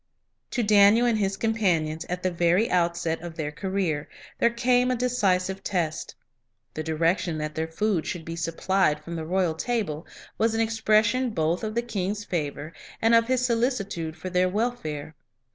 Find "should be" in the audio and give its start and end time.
8.07-8.35